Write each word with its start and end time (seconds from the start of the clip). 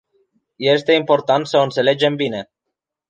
Este 0.57 0.93
important 0.95 1.45
să 1.47 1.57
o 1.57 1.61
înțelegem 1.61 2.15
bine. 2.15 2.49